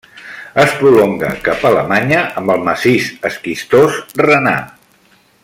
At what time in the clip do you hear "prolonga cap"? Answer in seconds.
0.77-1.61